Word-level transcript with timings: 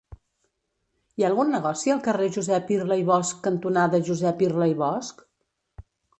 Hi 1.19 1.25
ha 1.25 1.29
algun 1.29 1.53
negoci 1.55 1.93
al 1.97 2.01
carrer 2.07 2.31
Josep 2.39 2.73
Irla 2.77 2.99
i 3.03 3.07
Bosch 3.11 3.35
cantonada 3.49 4.01
Josep 4.09 4.43
Irla 4.49 4.71
i 4.75 4.77
Bosch? 4.83 5.15